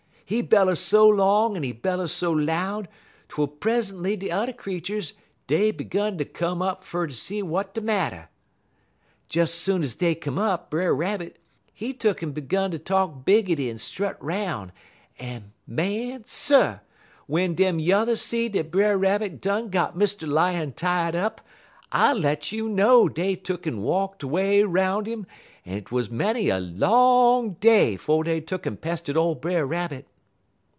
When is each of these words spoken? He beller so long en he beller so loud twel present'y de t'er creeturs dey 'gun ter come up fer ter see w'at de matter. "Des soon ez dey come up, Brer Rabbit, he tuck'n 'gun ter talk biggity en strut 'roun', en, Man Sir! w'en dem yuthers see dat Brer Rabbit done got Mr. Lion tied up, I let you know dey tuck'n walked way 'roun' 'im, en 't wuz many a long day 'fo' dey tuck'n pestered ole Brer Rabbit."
He 0.23 0.41
beller 0.41 0.75
so 0.75 1.05
long 1.09 1.57
en 1.57 1.63
he 1.63 1.73
beller 1.73 2.07
so 2.07 2.31
loud 2.31 2.87
twel 3.27 3.49
present'y 3.49 4.15
de 4.17 4.29
t'er 4.29 4.53
creeturs 4.53 5.11
dey 5.45 5.73
'gun 5.73 6.17
ter 6.17 6.23
come 6.23 6.61
up 6.61 6.85
fer 6.85 7.05
ter 7.05 7.13
see 7.13 7.41
w'at 7.41 7.73
de 7.73 7.81
matter. 7.81 8.29
"Des 9.27 9.45
soon 9.47 9.83
ez 9.83 9.93
dey 9.93 10.15
come 10.15 10.37
up, 10.39 10.69
Brer 10.69 10.95
Rabbit, 10.95 11.37
he 11.73 11.93
tuck'n 11.93 12.31
'gun 12.31 12.71
ter 12.71 12.77
talk 12.77 13.25
biggity 13.25 13.69
en 13.69 13.77
strut 13.77 14.15
'roun', 14.21 14.71
en, 15.19 15.51
Man 15.67 16.23
Sir! 16.25 16.79
w'en 17.27 17.53
dem 17.53 17.77
yuthers 17.79 18.21
see 18.21 18.47
dat 18.47 18.71
Brer 18.71 18.97
Rabbit 18.97 19.41
done 19.41 19.67
got 19.69 19.97
Mr. 19.97 20.25
Lion 20.25 20.71
tied 20.71 21.13
up, 21.13 21.41
I 21.91 22.13
let 22.13 22.53
you 22.53 22.69
know 22.69 23.09
dey 23.09 23.35
tuck'n 23.35 23.81
walked 23.81 24.23
way 24.23 24.63
'roun' 24.63 25.07
'im, 25.07 25.25
en 25.65 25.75
't 25.83 25.91
wuz 25.93 26.03
many 26.09 26.47
a 26.47 26.59
long 26.61 27.55
day 27.59 27.97
'fo' 27.97 28.23
dey 28.23 28.39
tuck'n 28.39 28.77
pestered 28.79 29.17
ole 29.17 29.35
Brer 29.35 29.65
Rabbit." 29.65 30.07